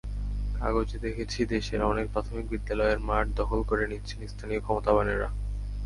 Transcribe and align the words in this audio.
কাগজে 0.55 0.97
দেখেছি, 0.99 1.39
দেশের 1.45 1.81
অনেক 1.83 2.05
প্রাথমিক 2.13 2.45
বিদ্যালয়ের 2.49 2.99
মাঠ 2.99 3.25
দখল 3.39 3.59
করে 3.69 3.83
নিচ্ছেন 3.87 4.19
স্থানীয় 4.27 4.61
ক্ষমতাবানেরা। 4.61 5.29